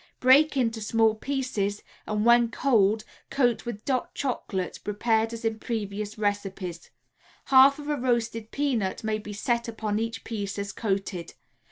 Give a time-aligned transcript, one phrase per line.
[0.19, 6.17] Break into small pieces and when cold coat with "Dot" Chocolate prepared as in previous
[6.17, 6.89] recipes.
[7.45, 11.35] Half of a roasted peanut may be set upon each piece as coated.